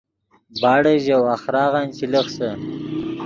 [0.61, 2.49] باڑے ژے وَخۡراغن چے لخسے